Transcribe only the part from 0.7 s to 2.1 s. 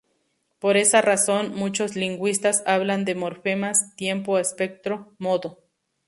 esa razón, muchos